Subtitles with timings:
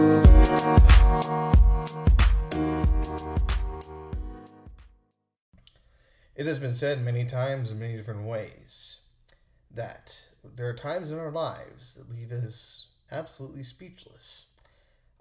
[0.00, 0.06] It
[6.46, 9.02] has been said many times in many different ways
[9.70, 14.54] that there are times in our lives that leave us absolutely speechless.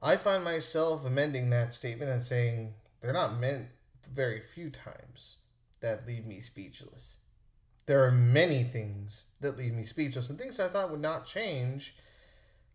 [0.02, 3.68] I find myself amending that statement and saying they're not meant
[4.10, 5.40] very few times
[5.82, 7.18] that leave me speechless.
[7.86, 11.98] There are many things that leave me speechless, and things I thought would not change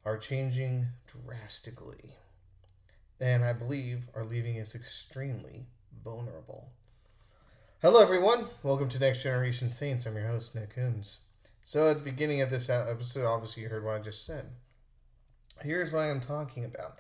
[0.04, 2.16] are changing drastically.
[3.20, 5.66] And I believe are leaving us extremely
[6.04, 6.68] vulnerable.
[7.80, 8.48] Hello, everyone.
[8.62, 10.04] Welcome to Next Generation Saints.
[10.04, 11.22] I'm your host, Nick Kunze.
[11.62, 14.50] So, at the beginning of this episode, obviously, you heard what I just said.
[15.62, 16.98] Here's what I'm talking about.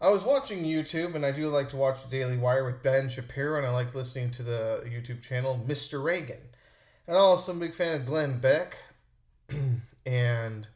[0.00, 3.08] I was watching YouTube, and I do like to watch the Daily Wire with Ben
[3.08, 6.02] Shapiro, and I like listening to the YouTube channel Mr.
[6.02, 6.40] Reagan.
[7.06, 8.76] And I'm also a big fan of Glenn Beck
[9.50, 10.66] and an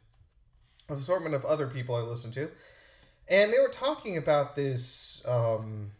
[0.89, 2.49] assortment of other people I listen to.
[3.29, 5.91] And they were talking about this um,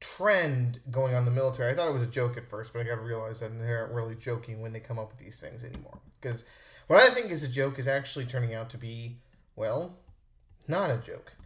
[0.00, 1.72] trend going on in the military.
[1.72, 3.72] I thought it was a joke at first, but I got to realize that they
[3.72, 5.98] aren't really joking when they come up with these things anymore.
[6.20, 6.44] Because
[6.88, 9.18] what I think is a joke is actually turning out to be,
[9.54, 9.96] well,
[10.66, 11.36] not a joke.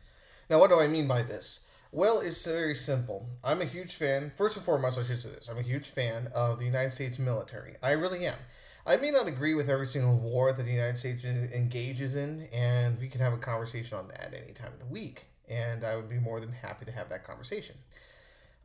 [0.49, 1.69] Now, what do I mean by this?
[1.93, 3.29] Well, it's very simple.
[3.43, 4.33] I'm a huge fan.
[4.37, 5.49] First and foremost, I should say this.
[5.49, 7.75] I'm a huge fan of the United States military.
[7.83, 8.39] I really am.
[8.87, 12.99] I may not agree with every single war that the United States engages in, and
[12.99, 15.27] we can have a conversation on that any time of the week.
[15.49, 17.77] And I would be more than happy to have that conversation.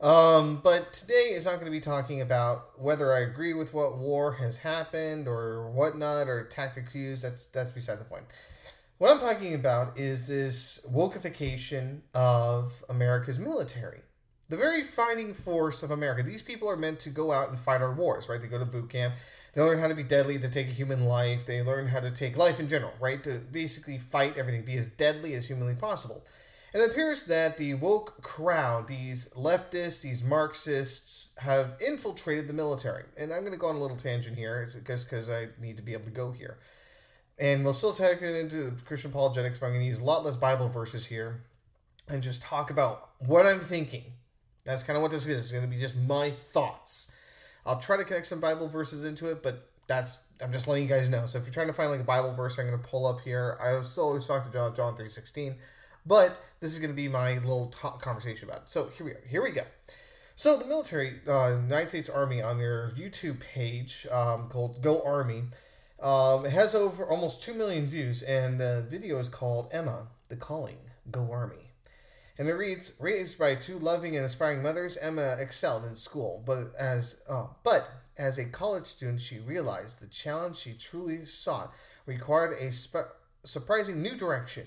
[0.00, 3.96] Um, but today is not going to be talking about whether I agree with what
[3.96, 7.24] war has happened or whatnot or tactics used.
[7.24, 8.24] That's that's beside the point.
[8.98, 14.00] What I'm talking about is this wokeification of America's military.
[14.48, 16.22] The very fighting force of America.
[16.22, 18.40] These people are meant to go out and fight our wars, right?
[18.40, 19.14] They go to boot camp.
[19.56, 21.46] They learn how to be deadly, to take a human life.
[21.46, 23.24] They learn how to take life in general, right?
[23.24, 26.26] To basically fight everything, be as deadly as humanly possible.
[26.74, 33.04] And it appears that the woke crowd, these leftists, these Marxists, have infiltrated the military.
[33.18, 35.82] And I'm going to go on a little tangent here, just because I need to
[35.82, 36.58] be able to go here.
[37.38, 40.22] And we'll still take it into Christian apologetics, but I'm going to use a lot
[40.22, 41.44] less Bible verses here
[42.08, 44.04] and just talk about what I'm thinking.
[44.66, 45.38] That's kind of what this is.
[45.38, 47.15] It's going to be just my thoughts.
[47.66, 50.88] I'll try to connect some Bible verses into it, but that's I'm just letting you
[50.88, 51.26] guys know.
[51.26, 53.20] So if you're trying to find like a Bible verse, I'm going to pull up
[53.20, 53.58] here.
[53.60, 55.56] I still always talk to John John three sixteen,
[56.04, 58.68] but this is going to be my little conversation about it.
[58.68, 59.22] So here we are.
[59.28, 59.62] Here we go.
[60.38, 65.44] So the military, uh, United States Army, on their YouTube page um, called Go Army,
[65.98, 70.76] um, has over almost 2 million views, and the video is called Emma, The Calling,
[71.10, 71.65] Go Army.
[72.38, 76.74] And it reads, raised by two loving and aspiring mothers, Emma excelled in school, but
[76.78, 77.88] as uh, but
[78.18, 81.72] as a college student, she realized the challenge she truly sought
[82.04, 83.14] required a sp-
[83.44, 84.66] surprising new direction.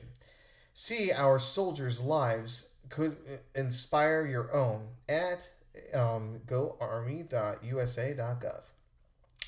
[0.74, 3.18] See, our soldiers' lives could
[3.54, 5.50] inspire your own at
[5.94, 8.62] um, goarmy.usa.gov.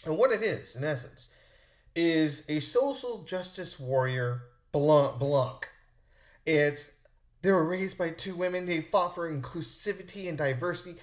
[0.05, 1.33] And what it is, in essence,
[1.95, 5.19] is a social justice warrior Blanc.
[5.19, 5.67] Blanc.
[6.45, 6.97] It's
[7.41, 8.66] they were raised by two women.
[8.66, 11.00] They fought for inclusivity and diversity.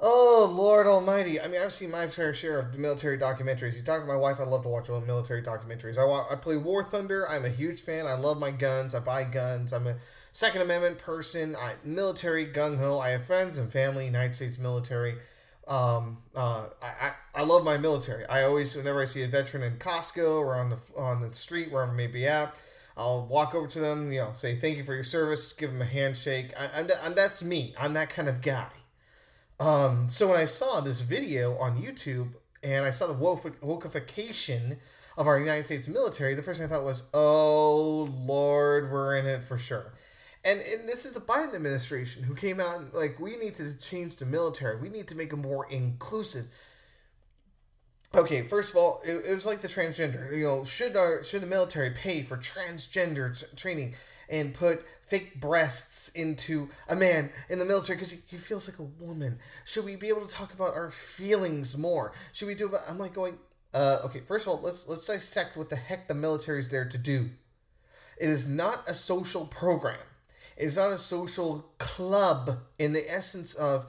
[0.00, 1.40] Oh Lord Almighty!
[1.40, 3.76] I mean, I've seen my fair share of military documentaries.
[3.76, 4.40] You talk to my wife.
[4.40, 5.98] I love to watch military documentaries.
[5.98, 7.28] I I play War Thunder.
[7.28, 8.06] I'm a huge fan.
[8.06, 8.94] I love my guns.
[8.94, 9.72] I buy guns.
[9.72, 9.96] I'm a
[10.32, 11.54] Second Amendment person.
[11.54, 12.98] I'm military gung ho.
[12.98, 14.06] I have friends and family.
[14.06, 15.14] United States military.
[15.68, 18.26] Um, uh, I, I, I love my military.
[18.26, 21.70] I always, whenever I see a veteran in Costco or on the on the street,
[21.72, 22.60] wherever I may be at,
[22.96, 25.82] I'll walk over to them, you know, say thank you for your service, give them
[25.82, 26.52] a handshake.
[26.58, 27.74] I, I'm that's me.
[27.78, 28.70] I'm that kind of guy.
[29.58, 34.78] Um, so when I saw this video on YouTube and I saw the wokeification
[35.16, 39.26] of our United States military, the first thing I thought was, "Oh Lord, we're in
[39.26, 39.92] it for sure."
[40.44, 43.78] And, and this is the Biden administration who came out and like we need to
[43.78, 44.76] change the military.
[44.76, 46.46] We need to make it more inclusive.
[48.14, 50.36] Okay, first of all, it, it was like the transgender.
[50.36, 53.94] You know, should our should the military pay for transgender t- training
[54.28, 58.78] and put fake breasts into a man in the military because he, he feels like
[58.78, 59.38] a woman?
[59.64, 62.12] Should we be able to talk about our feelings more?
[62.32, 62.66] Should we do?
[62.66, 63.38] About, I'm like going.
[63.72, 66.84] Uh, okay, first of all, let's let's dissect what the heck the military is there
[66.84, 67.30] to do.
[68.20, 69.98] It is not a social program.
[70.56, 73.86] It's not a social club in the essence of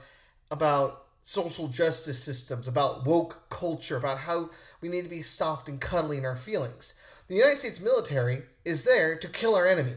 [0.49, 4.47] about social justice systems, about woke culture, about how
[4.79, 6.93] we need to be soft and cuddly in our feelings.
[7.27, 9.95] The United States military is there to kill our enemy.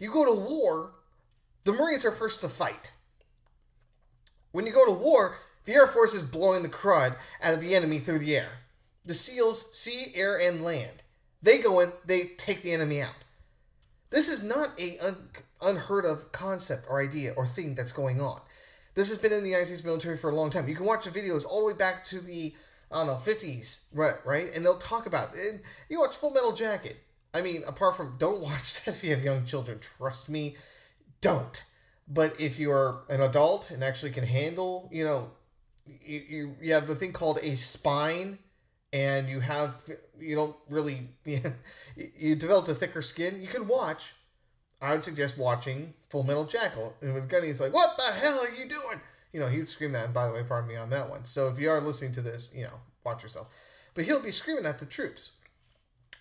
[0.00, 0.94] You go to war,
[1.62, 2.90] the Marines are first to fight.
[4.50, 7.76] When you go to war, the Air Force is blowing the crud out of the
[7.76, 8.50] enemy through the air.
[9.04, 11.04] The SEALs, sea, air, and land.
[11.40, 13.14] They go in, they take the enemy out.
[14.10, 15.28] This is not a un-
[15.62, 18.40] unheard of concept or idea or thing that's going on.
[18.94, 20.68] This has been in the United States military for a long time.
[20.68, 22.54] You can watch the videos all the way back to the
[22.90, 24.14] I don't know fifties, right?
[24.24, 25.50] Right, and they'll talk about it.
[25.50, 26.96] And you watch Full Metal Jacket.
[27.34, 29.78] I mean, apart from don't watch that if you have young children.
[29.80, 30.56] Trust me,
[31.20, 31.64] don't.
[32.08, 35.30] But if you're an adult and actually can handle, you know,
[35.86, 38.38] you, you, you have a thing called a spine
[38.92, 39.76] and you have
[40.18, 41.40] you don't really you,
[42.16, 44.14] you developed a thicker skin you can watch
[44.82, 48.54] i would suggest watching full metal jacket and with gunny's like what the hell are
[48.54, 49.00] you doing
[49.32, 51.24] you know he would scream that and by the way pardon me on that one
[51.24, 53.48] so if you are listening to this you know watch yourself
[53.94, 55.40] but he'll be screaming at the troops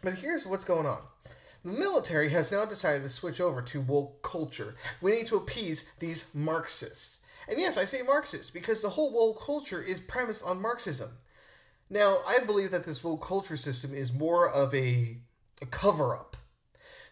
[0.02, 1.02] but here's what's going on
[1.64, 4.76] the military has now decided to switch over to woke culture.
[5.00, 7.24] We need to appease these Marxists.
[7.48, 11.10] And yes, I say Marxists because the whole woke culture is premised on Marxism.
[11.90, 15.18] Now, I believe that this woke culture system is more of a,
[15.62, 16.38] a cover up.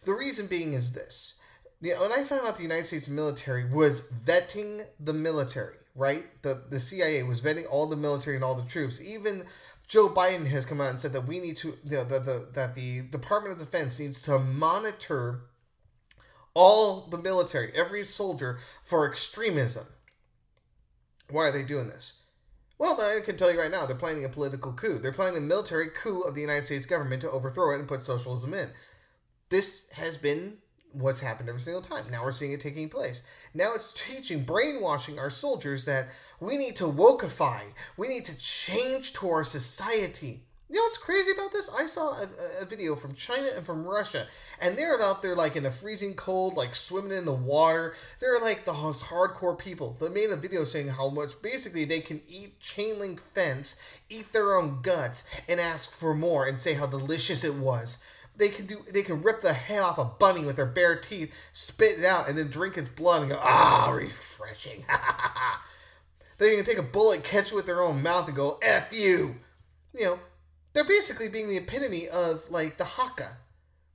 [0.06, 1.39] The reason being is this.
[1.82, 6.26] When I found out the United States military was vetting the military, right?
[6.42, 9.02] The, the CIA was vetting all the military and all the troops.
[9.02, 9.46] Even
[9.88, 12.50] Joe Biden has come out and said that we need to, you know, that the,
[12.54, 15.42] that the Department of Defense needs to monitor
[16.54, 19.86] all the military, every soldier, for extremism.
[21.30, 22.24] Why are they doing this?
[22.78, 25.00] Well, I can tell you right now, they're planning a political coup.
[25.00, 28.02] They're planning a military coup of the United States government to overthrow it and put
[28.02, 28.70] socialism in.
[29.50, 30.60] This has been
[30.92, 32.06] what's happened every single time.
[32.12, 33.24] Now we're seeing it taking place.
[33.54, 36.10] Now it's teaching, brainwashing our soldiers that
[36.40, 37.62] we need to wokeify.
[37.98, 40.42] We need to change to our society.
[40.72, 41.72] You know what's crazy about this?
[41.76, 42.28] I saw a,
[42.62, 44.28] a, video from China and from Russia,
[44.62, 47.96] and they're out there like in the freezing cold, like swimming in the water.
[48.20, 49.98] They're like the most hardcore people.
[50.00, 54.32] They made a video saying how much basically they can eat chain link fence, eat
[54.32, 58.06] their own guts, and ask for more and say how delicious it was.
[58.40, 58.84] They can do.
[58.92, 62.28] They can rip the head off a bunny with their bare teeth, spit it out,
[62.28, 64.86] and then drink its blood and go, ah, refreshing.
[66.40, 69.36] they can take a bullet, catch it with their own mouth, and go, f you.
[69.94, 70.20] You know
[70.74, 73.38] they're basically being the epitome of like the haka,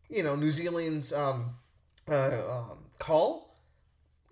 [0.08, 1.54] you know, New Zealand's um,
[2.08, 3.56] uh, um, call.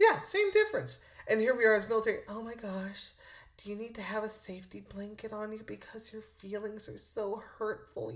[0.00, 1.05] Yeah, same difference.
[1.29, 2.19] And here we are as military.
[2.29, 3.12] Oh my gosh,
[3.56, 7.43] do you need to have a safety blanket on you because your feelings are so
[7.58, 8.12] hurtful?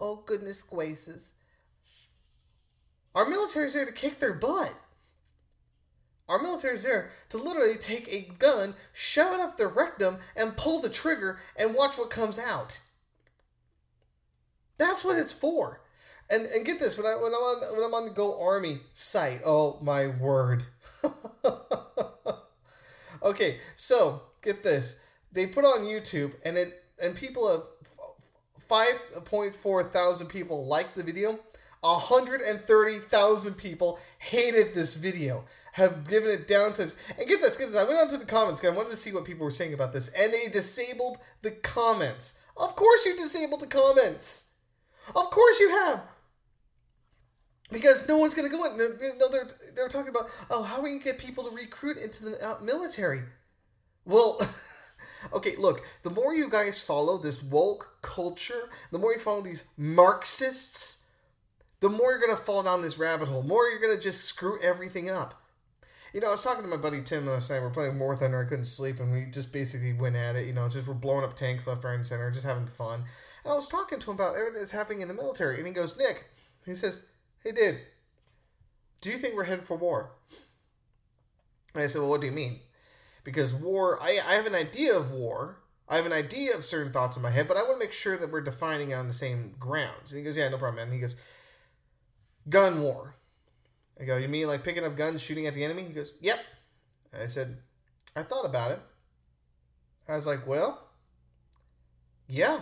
[0.00, 1.30] Oh goodness gracious.
[3.14, 4.74] Our military's there to kick their butt.
[6.28, 10.80] Our military's there to literally take a gun, shove it up their rectum, and pull
[10.80, 12.80] the trigger and watch what comes out.
[14.78, 15.80] That's what it's for.
[16.30, 18.80] And and get this when I when I'm on when I'm on the Go Army
[18.92, 19.40] site.
[19.44, 20.64] Oh my word.
[23.22, 25.00] okay, so get this.
[25.30, 27.64] They put on YouTube and it and people have
[28.68, 31.38] 5.4 thousand people liked the video.
[31.84, 36.96] 130,000 people hated this video, have given it down since.
[37.18, 37.78] And get this, get this.
[37.78, 39.92] I went onto the comments because I wanted to see what people were saying about
[39.92, 42.42] this, and they disabled the comments.
[42.56, 44.54] Of course, you disabled the comments.
[45.08, 46.00] Of course you have.
[47.70, 48.78] Because no one's going to go in.
[49.18, 52.46] No, they're, they're talking about, oh, how we can get people to recruit into the
[52.46, 53.22] uh, military?
[54.04, 54.38] Well,
[55.32, 59.68] okay, look, the more you guys follow this woke culture, the more you follow these
[59.76, 61.06] Marxists,
[61.80, 64.24] the more you're going to fall down this rabbit hole, more you're going to just
[64.24, 65.40] screw everything up.
[66.12, 67.60] You know, I was talking to my buddy Tim last night.
[67.60, 68.40] We're playing War Thunder.
[68.40, 70.46] I couldn't sleep, and we just basically went at it.
[70.46, 73.00] You know, just we're blowing up tanks left, right, and center, just having fun.
[73.42, 75.72] And I was talking to him about everything that's happening in the military, and he
[75.72, 76.26] goes, Nick,
[76.64, 77.02] he says,
[77.42, 77.80] hey, dude,
[79.00, 80.12] do you think we're headed for war?
[81.74, 82.60] And I said, well, what do you mean?
[83.24, 85.58] Because war, I, I have an idea of war.
[85.88, 87.92] I have an idea of certain thoughts in my head, but I want to make
[87.92, 90.12] sure that we're defining it on the same grounds.
[90.12, 90.84] And he goes, yeah, no problem, man.
[90.84, 91.16] And he goes,
[92.48, 93.14] gun war.
[94.00, 95.84] I go, you mean like picking up guns, shooting at the enemy?
[95.84, 96.38] He goes, yep.
[97.12, 97.58] And I said,
[98.16, 98.80] I thought about it.
[100.08, 100.80] I was like, well,
[102.26, 102.60] yeah.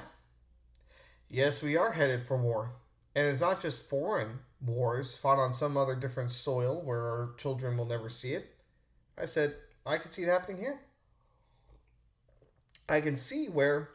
[1.29, 2.73] Yes, we are headed for war.
[3.15, 7.77] And it's not just foreign wars fought on some other different soil where our children
[7.77, 8.55] will never see it.
[9.21, 10.81] I said, I can see it happening here.
[12.89, 13.89] I can see where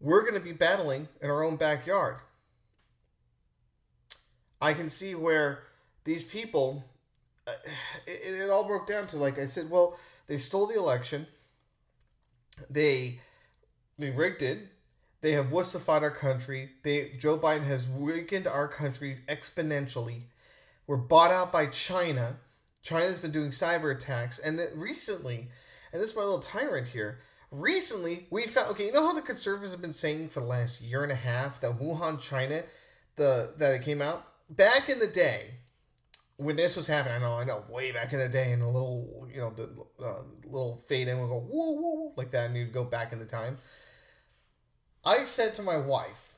[0.00, 2.16] we're going to be battling in our own backyard.
[4.60, 5.60] I can see where
[6.04, 6.84] these people,
[7.46, 7.52] uh,
[8.06, 11.26] it, it all broke down to like I said, well, they stole the election,
[12.68, 13.20] they
[13.98, 14.68] they rigged it,
[15.20, 16.70] they have wussified our country.
[16.82, 20.22] They Joe Biden has weakened our country exponentially.
[20.86, 22.36] We're bought out by China.
[22.82, 25.48] China's been doing cyber attacks, and recently,
[25.92, 27.18] and this is my little tyrant here.
[27.50, 28.86] Recently, we found okay.
[28.86, 31.60] You know how the conservatives have been saying for the last year and a half
[31.60, 32.62] that Wuhan, China,
[33.16, 35.54] the that it came out back in the day,
[36.36, 38.66] when this was happening, I know, I know, way back in the day, and a
[38.66, 39.68] little, you know, the
[40.04, 43.12] uh, little fade in would go whoa, whoa, whoa, like that, and you'd go back
[43.12, 43.58] in the time.
[45.04, 46.29] I said to my wife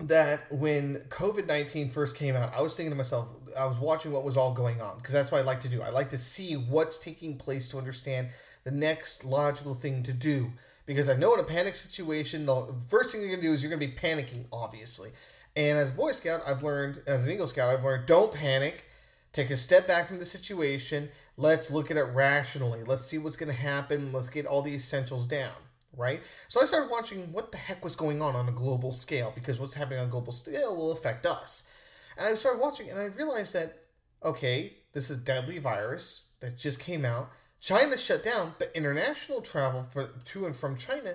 [0.00, 3.28] that when COVID 19 first came out, I was thinking to myself,
[3.58, 5.82] I was watching what was all going on, because that's what I like to do.
[5.82, 8.28] I like to see what's taking place to understand
[8.64, 10.52] the next logical thing to do.
[10.86, 13.62] Because I know in a panic situation, the first thing you're going to do is
[13.62, 15.10] you're going to be panicking, obviously.
[15.54, 18.86] And as a Boy Scout, I've learned, as an Eagle Scout, I've learned don't panic
[19.32, 21.08] take a step back from the situation.
[21.36, 22.82] Let's look at it rationally.
[22.84, 24.12] Let's see what's going to happen.
[24.12, 25.52] Let's get all the essentials down,
[25.96, 26.22] right?
[26.48, 29.60] So I started watching what the heck was going on on a global scale because
[29.60, 31.72] what's happening on global scale will affect us.
[32.16, 33.78] And I started watching and I realized that,
[34.24, 37.30] okay, this is a deadly virus that just came out.
[37.60, 39.86] China shut down, but international travel
[40.24, 41.14] to and from China,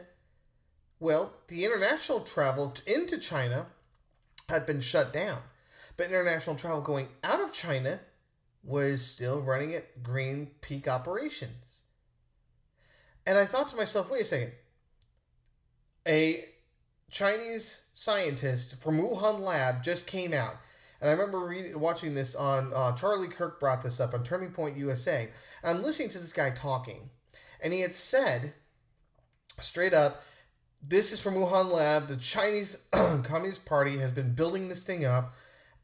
[0.99, 3.65] well, the international travel into China
[4.49, 5.39] had been shut down.
[5.97, 7.99] But international travel going out of China
[8.63, 11.81] was still running at green peak operations.
[13.25, 14.51] And I thought to myself, wait a second.
[16.07, 16.43] A
[17.09, 20.55] Chinese scientist from Wuhan lab just came out.
[21.01, 24.51] And I remember reading, watching this on uh, Charlie Kirk brought this up on Turning
[24.51, 25.29] Point USA.
[25.63, 27.09] And I'm listening to this guy talking.
[27.61, 28.53] And he had said
[29.59, 30.23] straight up,
[30.81, 32.07] this is from Wuhan lab.
[32.07, 32.87] The Chinese
[33.23, 35.33] Communist Party has been building this thing up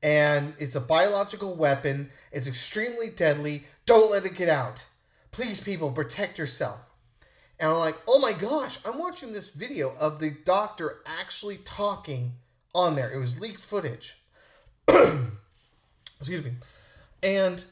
[0.04, 2.10] and it's a biological weapon.
[2.32, 3.64] It's extremely deadly.
[3.86, 4.86] Don't let it get out.
[5.32, 6.80] Please, people, protect yourself.
[7.62, 12.32] And I'm like, oh my gosh, I'm watching this video of the doctor actually talking
[12.74, 13.12] on there.
[13.12, 14.18] It was leaked footage.
[14.88, 16.54] Excuse me.
[17.22, 17.64] And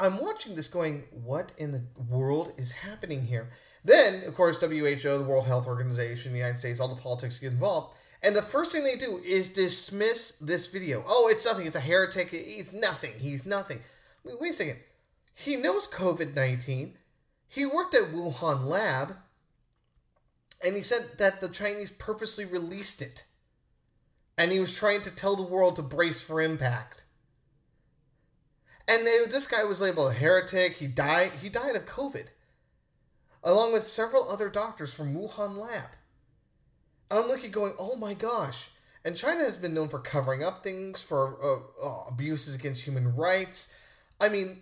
[0.00, 3.48] I'm watching this going, what in the world is happening here?
[3.84, 7.52] Then, of course, WHO, the World Health Organization, the United States, all the politics get
[7.52, 7.96] involved.
[8.24, 11.04] And the first thing they do is dismiss this video.
[11.06, 11.68] Oh, it's nothing.
[11.68, 12.30] It's a heretic.
[12.30, 13.12] He's nothing.
[13.20, 13.78] He's nothing.
[14.24, 14.78] Wait, wait a second.
[15.34, 16.98] He knows COVID 19.
[17.48, 19.18] He worked at Wuhan lab.
[20.64, 23.24] And he said that the Chinese purposely released it.
[24.38, 27.04] And he was trying to tell the world to brace for impact.
[28.88, 30.76] And they, this guy was labeled a heretic.
[30.76, 31.32] He died.
[31.42, 32.26] He died of COVID,
[33.42, 35.90] along with several other doctors from Wuhan lab.
[37.10, 38.70] And I'm looking going, oh my gosh.
[39.04, 43.14] And China has been known for covering up things, for uh, uh, abuses against human
[43.14, 43.78] rights.
[44.20, 44.58] I mean,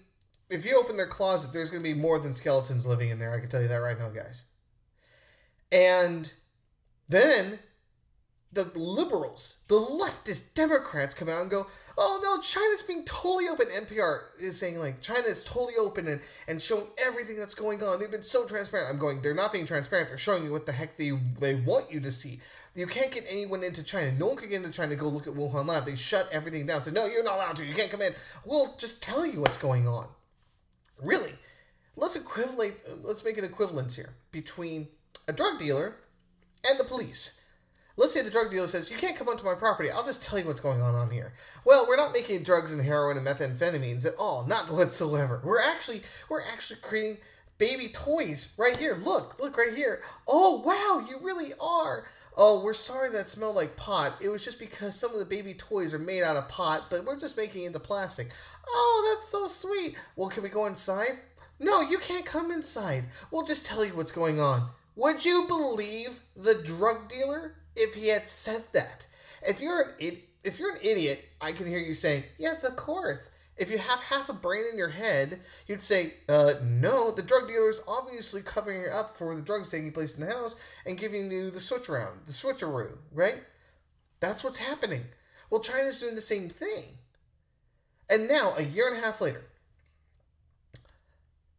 [0.51, 3.35] if you open their closet, there's going to be more than skeletons living in there.
[3.35, 4.45] I can tell you that right now, guys.
[5.73, 6.33] And
[7.09, 7.59] then
[8.55, 11.67] the liberals, the leftist Democrats come out and go,
[11.99, 13.67] oh no, China's being totally open.
[13.67, 17.99] NPR is saying like China is totally open and, and showing everything that's going on.
[17.99, 18.91] They've been so transparent.
[18.91, 20.09] I'm going, they're not being transparent.
[20.09, 22.41] They're showing you what the heck they, they want you to see.
[22.77, 24.13] You can't get anyone into China.
[24.13, 25.85] No one can get into China to go look at Wuhan lab.
[25.85, 26.83] They shut everything down.
[26.83, 27.67] Say, no, you're not allowed to.
[27.67, 28.15] You can't come in.
[28.45, 30.09] We'll just tell you what's going on.
[31.03, 31.35] Really.
[31.97, 34.89] Let's equivalent, let's make an equivalence here between
[35.29, 35.97] a drug dealer
[36.69, 37.45] and the police
[37.97, 39.91] Let's say the drug dealer says, You can't come onto my property.
[39.91, 41.33] I'll just tell you what's going on on here.
[41.65, 44.47] Well, we're not making drugs and heroin and methamphetamines at all.
[44.47, 45.41] Not whatsoever.
[45.45, 47.19] We're actually we're actually creating
[47.59, 48.97] baby toys right here.
[48.97, 50.01] Look, look right here.
[50.29, 52.05] Oh wow, you really are.
[52.37, 54.17] Oh, we're sorry that smelled like pot.
[54.21, 57.05] It was just because some of the baby toys are made out of pot, but
[57.05, 58.29] we're just making it into plastic.
[58.67, 59.97] Oh, that's so sweet.
[60.17, 61.21] Well, can we go inside?
[61.61, 63.05] No, you can't come inside.
[63.31, 64.69] We'll just tell you what's going on.
[64.97, 69.07] Would you believe the drug dealer if he had said that.
[69.47, 73.29] If you're an if you're an idiot, I can hear you saying, "Yes, of course."
[73.57, 77.47] If you have half a brain in your head, you'd say, uh, no, the drug
[77.47, 80.99] dealer is obviously covering you up for the drugs taking place in the house and
[80.99, 83.45] giving you the switch around, the switcheroo, right?
[84.19, 85.05] That's what's happening.
[85.51, 86.99] Well, China's doing the same thing.
[88.11, 89.45] And now, a year and a half later,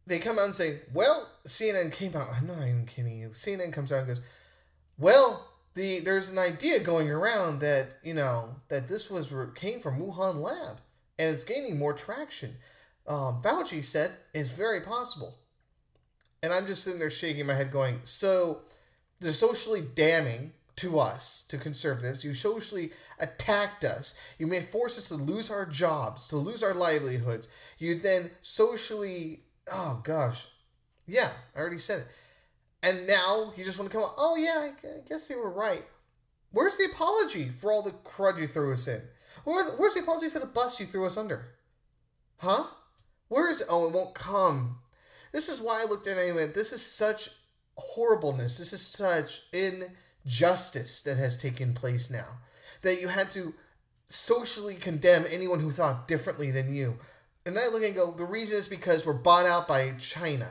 [0.06, 2.28] they come out and say, well, CNN came out.
[2.34, 3.30] I'm not even kidding you.
[3.30, 4.22] CNN comes out and goes,
[4.98, 10.00] well, the there's an idea going around that you know that this was came from
[10.00, 10.80] Wuhan lab
[11.18, 12.56] and it's gaining more traction.
[13.06, 15.36] Um, Fauci said it's very possible,
[16.42, 18.62] and I'm just sitting there shaking my head, going, "So,
[19.20, 22.24] they're socially damning to us, to conservatives.
[22.24, 24.18] You socially attacked us.
[24.38, 27.48] You made force us to lose our jobs, to lose our livelihoods.
[27.78, 30.46] You then socially, oh gosh,
[31.06, 32.06] yeah, I already said it."
[32.82, 35.82] And now you just want to come out, oh yeah, I guess you were right.
[36.52, 39.02] Where's the apology for all the crud you threw us in?
[39.44, 41.48] Where, where's the apology for the bus you threw us under?
[42.38, 42.64] Huh?
[43.28, 43.66] Where is it?
[43.68, 44.78] Oh, it won't come.
[45.32, 47.28] This is why I looked at it and went, this is such
[47.76, 48.58] horribleness.
[48.58, 52.38] This is such injustice that has taken place now.
[52.82, 53.52] That you had to
[54.08, 56.98] socially condemn anyone who thought differently than you.
[57.46, 60.48] And then I look and go, the reason is because we're bought out by China.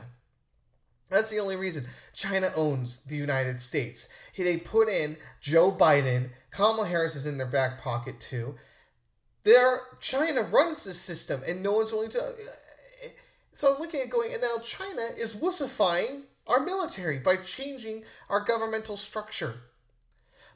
[1.10, 1.84] That's the only reason.
[2.14, 4.08] China owns the United States.
[4.36, 6.30] They put in Joe Biden.
[6.50, 8.54] Kamala Harris is in their back pocket too.
[9.44, 12.18] There, China runs this system, and no one's willing to.
[12.18, 12.32] Uh,
[13.52, 18.40] so I'm looking at going, and now China is wussifying our military by changing our
[18.40, 19.54] governmental structure,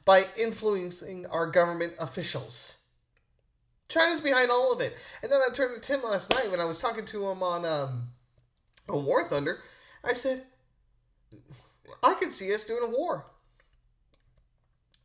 [0.03, 2.80] by influencing our government officials.
[3.91, 4.95] China's behind all of it.
[5.21, 7.65] And then I turned to Tim last night when I was talking to him on
[7.65, 8.07] um,
[8.87, 9.59] War Thunder.
[10.03, 10.43] I said,
[12.01, 13.25] I could see us doing a war.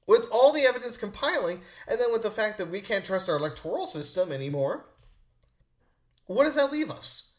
[0.07, 3.37] With all the evidence compiling, and then with the fact that we can't trust our
[3.37, 4.87] electoral system anymore,
[6.27, 7.33] what does that leave us?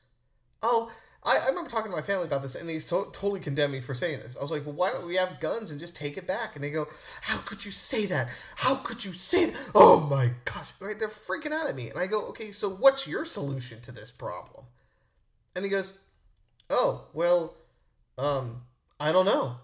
[0.62, 0.92] Oh,
[1.28, 3.82] I, I remember talking to my family about this, and they so, totally condemned me
[3.82, 4.38] for saying this.
[4.38, 6.56] I was like, well, why don't we have guns and just take it back?
[6.56, 6.88] And they go,
[7.22, 8.30] how could you say that?
[8.56, 9.72] How could you say that?
[9.76, 10.72] Oh my gosh.
[10.80, 10.98] Right?
[10.98, 11.90] They're freaking out at me.
[11.90, 14.66] And I go, okay, so what's your solution to this problem?
[15.54, 16.00] And he goes,
[16.70, 17.56] oh, well,
[18.18, 18.62] um,
[19.00, 19.58] I don't know.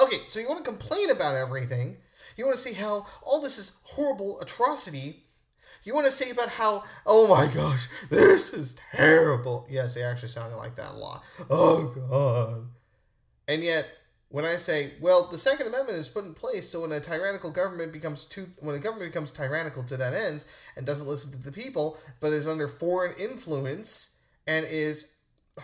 [0.00, 1.96] Okay, so you want to complain about everything.
[2.36, 5.23] You want to see how all this is horrible atrocity.
[5.84, 9.66] You want to say about how, oh my gosh, this is terrible.
[9.70, 11.24] Yes, they actually sounded like that a lot.
[11.50, 12.66] Oh God.
[13.46, 13.86] And yet,
[14.30, 17.50] when I say, well, the Second Amendment is put in place so when a tyrannical
[17.50, 21.44] government becomes too, when a government becomes tyrannical to that ends and doesn't listen to
[21.44, 25.12] the people, but is under foreign influence and is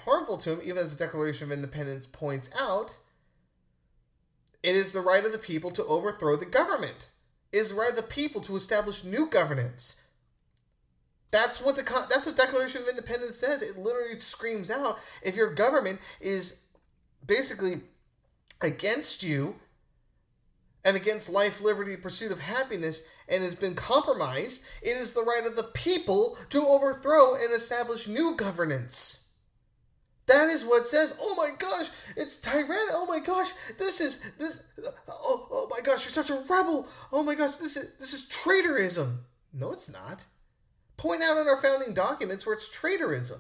[0.04, 2.96] harmful to him, even as the Declaration of Independence points out,
[4.62, 7.08] it is the right of the people to overthrow the government.
[7.52, 10.06] It is the right of the people to establish new governance.
[11.30, 13.62] That's what the that's what Declaration of Independence says.
[13.62, 16.62] It literally screams out if your government is
[17.25, 17.82] basically
[18.60, 19.56] against you
[20.84, 25.44] and against life, liberty, pursuit of happiness, and has been compromised, it is the right
[25.46, 29.30] of the people to overthrow and establish new governance.
[30.26, 32.93] That is what says, oh my gosh, it's tyrannical.
[32.93, 34.62] Oh my gosh, this is this.
[35.08, 36.88] Oh, oh my gosh, you're such a rebel.
[37.12, 39.19] Oh my gosh, this is this is traitorism.
[39.52, 40.25] No, it's not.
[41.00, 43.39] Point out in our founding documents where it's traitorism.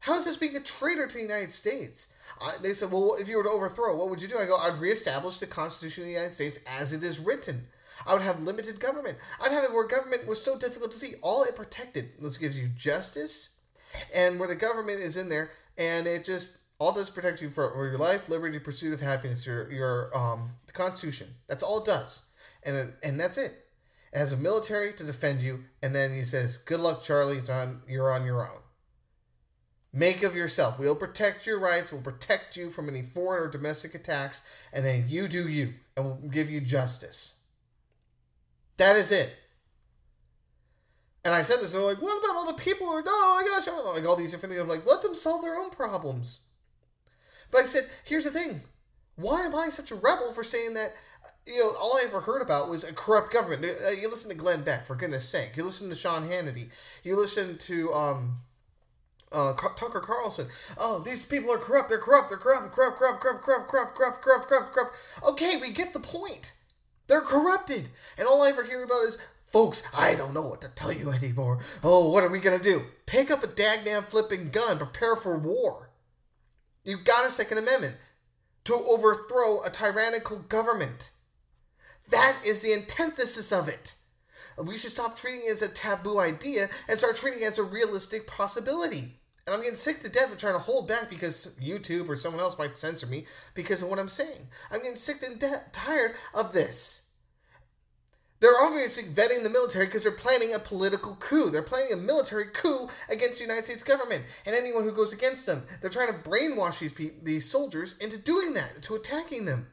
[0.00, 2.14] How is this being a traitor to the United States?
[2.42, 4.38] I, they said, well, if you were to overthrow, what would you do?
[4.38, 7.68] I go, I'd reestablish the Constitution of the United States as it is written.
[8.06, 9.16] I would have limited government.
[9.42, 11.14] I'd have it where government was so difficult to see.
[11.22, 13.60] All it protected, this gives you justice
[14.14, 17.88] and where the government is in there and it just all does protect you for,
[17.88, 21.28] your life, liberty, pursuit of happiness, your your um the Constitution.
[21.48, 22.30] That's all it does,
[22.62, 23.52] and it, and that's it.
[24.12, 27.38] Has a military to defend you, and then he says, "Good luck, Charlie.
[27.38, 27.82] It's on.
[27.86, 28.60] You're on your own.
[29.92, 30.78] Make of yourself.
[30.78, 31.92] We'll protect your rights.
[31.92, 34.42] We'll protect you from any foreign or domestic attacks,
[34.72, 37.44] and then you do you, and we'll give you justice."
[38.78, 39.30] That is it.
[41.24, 43.10] And I said this, and they're like, what about all the people who are, no,
[43.12, 44.62] oh my gosh, like all these different things.
[44.62, 46.48] I'm like, let them solve their own problems.
[47.50, 48.62] But I said, here's the thing.
[49.16, 50.94] Why am I such a rebel for saying that,
[51.46, 53.64] you know, all I ever heard about was a corrupt government?
[53.64, 55.56] Uh, you listen to Glenn Beck, for goodness sake.
[55.56, 56.70] You listen to Sean Hannity.
[57.02, 58.38] You listen to, um,
[59.32, 60.48] uh, Tucker Carlson.
[60.78, 61.88] Oh, these people are corrupt.
[61.88, 62.30] They're corrupt.
[62.30, 62.70] They're corrupt.
[62.70, 63.20] Corrupt.
[63.20, 63.42] Corrupt.
[63.42, 63.42] Corrupt.
[63.42, 63.68] Corrupt.
[63.68, 63.94] Corrupt.
[63.94, 64.22] Corrupt.
[64.22, 64.48] Corrupt.
[64.48, 64.72] Corrupt.
[64.72, 65.28] Corrupt.
[65.28, 66.52] Okay, we get the point.
[67.06, 69.18] They're corrupted, and all I ever hear about is
[69.50, 71.58] Folks, I don't know what to tell you anymore.
[71.82, 72.82] Oh, what are we gonna do?
[73.06, 75.90] Pick up a dagnam flipping gun, prepare for war.
[76.84, 77.96] You've got a Second Amendment
[78.64, 81.10] to overthrow a tyrannical government.
[82.10, 83.94] That is the antithesis of it.
[84.58, 87.62] We should stop treating it as a taboo idea and start treating it as a
[87.62, 89.20] realistic possibility.
[89.46, 92.42] And I'm getting sick to death of trying to hold back because YouTube or someone
[92.42, 94.48] else might censor me because of what I'm saying.
[94.70, 97.09] I'm getting sick and de- tired of this.
[98.40, 101.50] They're obviously vetting the military because they're planning a political coup.
[101.50, 105.44] They're planning a military coup against the United States government and anyone who goes against
[105.44, 105.64] them.
[105.80, 109.68] They're trying to brainwash these pe- these soldiers into doing that, into attacking them.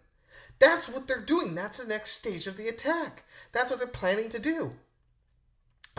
[0.59, 1.55] That's what they're doing.
[1.55, 3.23] That's the next stage of the attack.
[3.53, 4.73] That's what they're planning to do.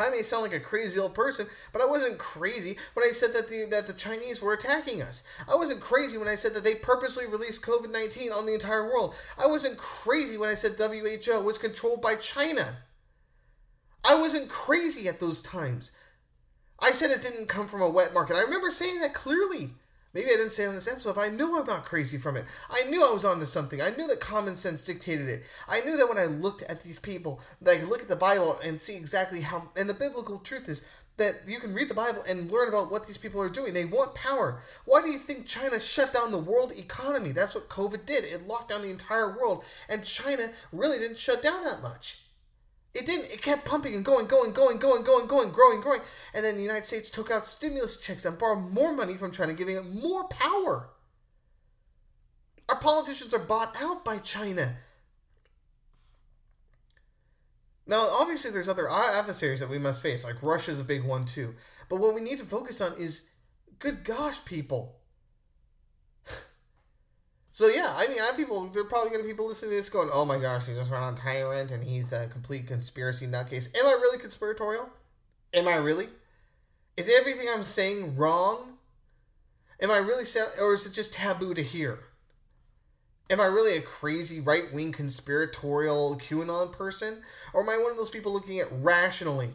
[0.01, 3.35] I may sound like a crazy old person, but I wasn't crazy when I said
[3.35, 5.23] that the that the Chinese were attacking us.
[5.51, 8.85] I wasn't crazy when I said that they purposely released COVID nineteen on the entire
[8.85, 9.15] world.
[9.43, 12.77] I wasn't crazy when I said WHO was controlled by China.
[14.05, 15.93] I wasn't crazy at those times.
[16.81, 18.37] I said it didn't come from a wet market.
[18.37, 19.71] I remember saying that clearly.
[20.15, 22.47] Maybe I didn't say on this episode, but I knew I'm not crazy from it.
[22.71, 23.83] I knew I was onto something.
[23.83, 25.45] I knew that common sense dictated it.
[25.69, 28.17] I knew that when I looked at these people, that I could look at the
[28.17, 29.69] Bible and see exactly how.
[29.77, 33.07] And the biblical truth is that you can read the Bible and learn about what
[33.07, 33.75] these people are doing.
[33.75, 34.61] They want power.
[34.87, 37.33] Why do you think China shut down the world economy?
[37.33, 38.25] That's what COVID did.
[38.25, 42.23] It locked down the entire world, and China really didn't shut down that much.
[42.99, 43.31] It didn't.
[43.31, 46.01] It kept pumping and going, going, going, going, going, going, growing, growing.
[46.35, 49.55] And then the United States took out stimulus checks and borrowed more money from China,
[49.55, 50.91] giving it more power.
[52.69, 54.77] Our politicians are bought out by China.
[57.87, 61.55] Now, obviously, there's other adversaries that we must face, like Russia's a big one too.
[61.89, 63.31] But what we need to focus on is,
[63.79, 64.98] good gosh, people.
[67.59, 68.69] So yeah, I mean, I have people.
[68.69, 70.93] They're probably going to be people listening to this going, "Oh my gosh, he just
[70.93, 74.89] ran on tyrant and he's a complete conspiracy nutcase." Am I really conspiratorial?
[75.53, 76.07] Am I really?
[76.97, 78.79] Is everything I'm saying wrong?
[79.81, 80.23] Am I really,
[80.61, 81.99] or is it just taboo to hear?
[83.29, 87.97] Am I really a crazy right wing conspiratorial QAnon person, or am I one of
[87.97, 89.55] those people looking at rationally?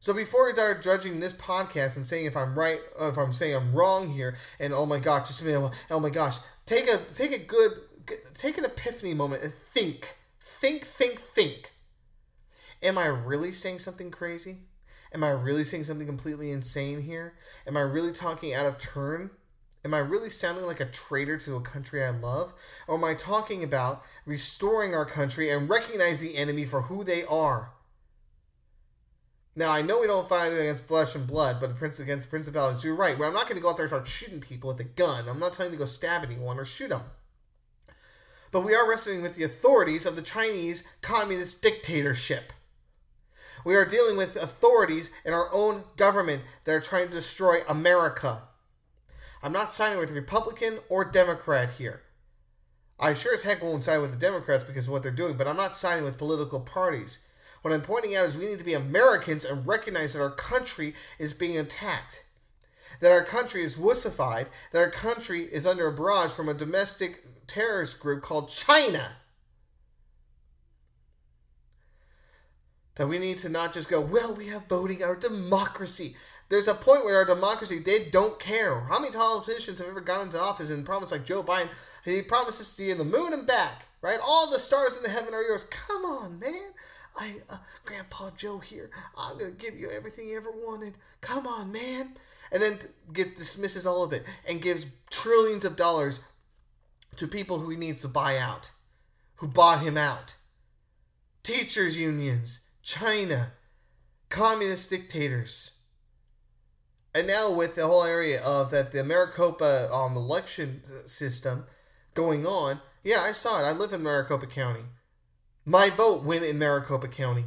[0.00, 3.34] So before you start judging this podcast and saying if I'm right, or if I'm
[3.34, 5.44] saying I'm wrong here, and oh my gosh, just
[5.90, 7.72] oh my gosh, take a take a good
[8.32, 11.72] take an epiphany moment and think, think, think, think.
[12.82, 14.56] Am I really saying something crazy?
[15.12, 17.34] Am I really saying something completely insane here?
[17.66, 19.30] Am I really talking out of turn?
[19.84, 22.54] Am I really sounding like a traitor to a country I love?
[22.86, 27.24] Or am I talking about restoring our country and recognize the enemy for who they
[27.24, 27.72] are?
[29.56, 32.84] Now I know we don't fight against flesh and blood, but prince against principalities.
[32.84, 33.18] You're right.
[33.18, 35.28] Well, I'm not going to go out there and start shooting people with a gun.
[35.28, 37.02] I'm not telling you to go stab anyone or shoot them.
[38.52, 42.52] But we are wrestling with the authorities of the Chinese communist dictatorship.
[43.64, 48.42] We are dealing with authorities in our own government that are trying to destroy America.
[49.42, 52.02] I'm not siding with Republican or Democrat here.
[52.98, 55.48] I sure as heck won't side with the Democrats because of what they're doing, but
[55.48, 57.26] I'm not siding with political parties.
[57.62, 60.94] What I'm pointing out is we need to be Americans and recognize that our country
[61.18, 62.24] is being attacked.
[63.00, 67.24] That our country is wussified, that our country is under a barrage from a domestic
[67.46, 69.16] terrorist group called China.
[72.96, 76.16] That we need to not just go, well, we have voting, our democracy.
[76.48, 78.80] There's a point where our democracy, they don't care.
[78.80, 81.68] How many politicians have ever gone into office and promised, like Joe Biden,
[82.04, 84.18] he promises to you the moon and back, right?
[84.22, 85.64] All the stars in the heaven are yours.
[85.64, 86.72] Come on, man.
[87.20, 88.90] I, uh, Grandpa Joe here.
[89.16, 90.94] I'm gonna give you everything you ever wanted.
[91.20, 92.14] Come on, man.
[92.50, 92.78] And then
[93.12, 96.26] get dismisses all of it and gives trillions of dollars
[97.16, 98.70] to people who he needs to buy out,
[99.36, 100.36] who bought him out.
[101.42, 103.52] Teachers' unions, China,
[104.30, 105.80] communist dictators.
[107.14, 111.66] And now with the whole area of that the Maricopa um, election system
[112.14, 113.66] going on, yeah, I saw it.
[113.66, 114.84] I live in Maricopa County.
[115.70, 117.44] My vote went in Maricopa County.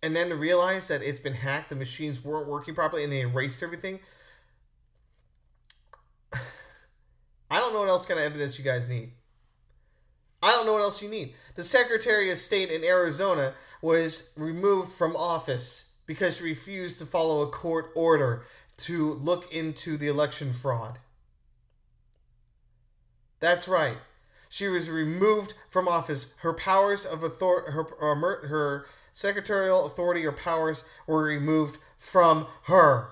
[0.00, 3.22] And then to realize that it's been hacked, the machines weren't working properly, and they
[3.22, 3.98] erased everything.
[6.32, 9.10] I don't know what else kind of evidence you guys need.
[10.40, 11.34] I don't know what else you need.
[11.56, 17.42] The Secretary of State in Arizona was removed from office because she refused to follow
[17.42, 18.44] a court order
[18.76, 21.00] to look into the election fraud.
[23.40, 23.96] That's right.
[24.54, 26.36] She was removed from office.
[26.38, 32.46] Her powers of authority, her, uh, her, her secretarial authority or powers were removed from
[32.66, 33.08] her.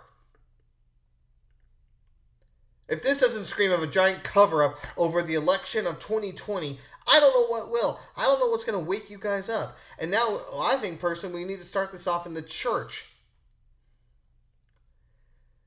[2.88, 6.78] If this doesn't scream of a giant cover up over the election of 2020,
[7.12, 7.98] I don't know what will.
[8.16, 9.76] I don't know what's going to wake you guys up.
[9.98, 13.06] And now, I think personally, we need to start this off in the church.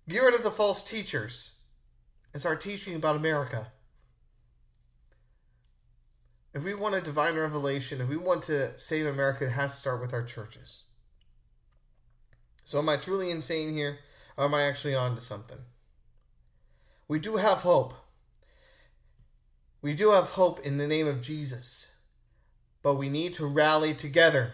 [0.07, 1.59] Get rid of the false teachers
[2.31, 3.73] and start teaching about America.
[6.55, 9.81] If we want a divine revelation, if we want to save America, it has to
[9.81, 10.83] start with our churches.
[12.63, 13.99] So, am I truly insane here,
[14.37, 15.57] or am I actually on to something?
[17.09, 17.93] We do have hope.
[19.81, 21.99] We do have hope in the name of Jesus,
[22.81, 24.53] but we need to rally together.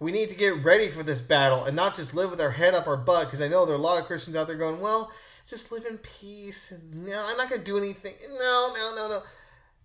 [0.00, 2.74] We need to get ready for this battle and not just live with our head
[2.74, 4.80] up our butt, because I know there are a lot of Christians out there going,
[4.80, 5.12] well,
[5.46, 6.72] just live in peace.
[6.94, 8.14] No, I'm not going to do anything.
[8.30, 9.20] No, no, no, no.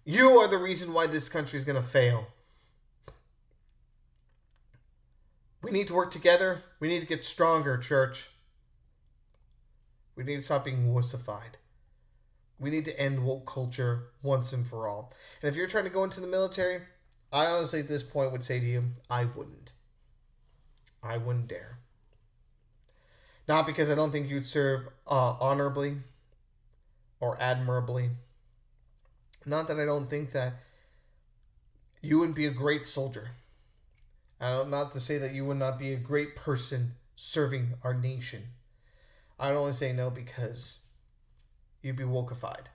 [0.10, 2.30] You are the reason why this country is going to fail.
[5.62, 6.64] We need to work together.
[6.80, 8.32] We need to get stronger, church.
[10.16, 11.58] We need to stop being wussified.
[12.60, 15.14] We need to end woke culture once and for all.
[15.44, 16.80] And if you're trying to go into the military,
[17.32, 19.74] I honestly at this point would say to you, I wouldn't.
[21.04, 21.78] I wouldn't dare.
[23.48, 25.98] Not because I don't think you'd serve uh, honorably
[27.20, 28.10] or admirably
[29.50, 30.54] not that I don't think that
[32.02, 33.32] you wouldn't be a great soldier.
[34.40, 38.44] Uh, not to say that you would not be a great person serving our nation.
[39.38, 40.86] I'd only say no because
[41.82, 42.68] you'd be wokeified.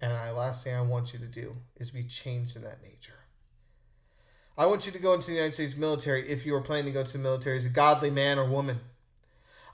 [0.00, 3.18] And the last thing I want you to do is be changed in that nature.
[4.56, 6.90] I want you to go into the United States military if you are planning to
[6.92, 8.80] go to the military as a godly man or woman.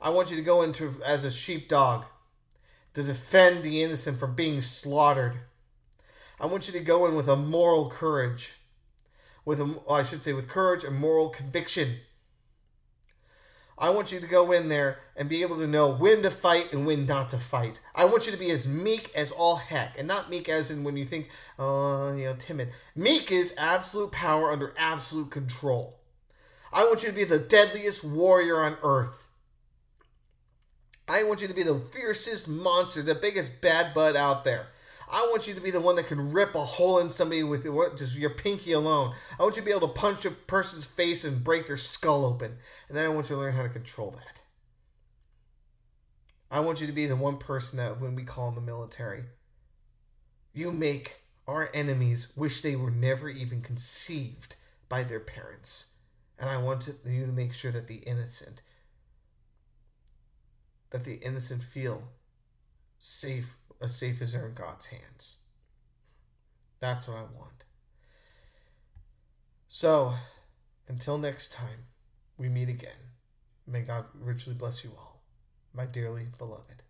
[0.00, 2.04] I want you to go into as a sheepdog
[2.92, 5.38] to defend the innocent from being slaughtered.
[6.40, 8.52] I want you to go in with a moral courage,
[9.44, 11.88] with a, I should say, with courage and moral conviction.
[13.76, 16.72] I want you to go in there and be able to know when to fight
[16.72, 17.80] and when not to fight.
[17.94, 20.84] I want you to be as meek as all heck, and not meek as in
[20.84, 22.70] when you think, oh, you know, timid.
[22.94, 25.98] Meek is absolute power under absolute control.
[26.72, 29.28] I want you to be the deadliest warrior on earth.
[31.08, 34.68] I want you to be the fiercest monster, the biggest bad bud out there.
[35.14, 37.62] I want you to be the one that can rip a hole in somebody with
[37.96, 39.14] just your pinky alone.
[39.38, 42.24] I want you to be able to punch a person's face and break their skull
[42.24, 42.56] open.
[42.88, 44.42] And then I want you to learn how to control that.
[46.50, 49.22] I want you to be the one person that when we call in the military,
[50.52, 54.56] you make our enemies wish they were never even conceived
[54.88, 55.98] by their parents.
[56.40, 58.62] And I want you to make sure that the innocent
[60.90, 62.02] that the innocent feel
[62.98, 65.44] safe as safe as they're in God's hands.
[66.80, 67.64] That's what I want.
[69.68, 70.14] So,
[70.88, 71.86] until next time,
[72.38, 73.12] we meet again.
[73.66, 75.22] May God richly bless you all,
[75.72, 76.83] my dearly beloved.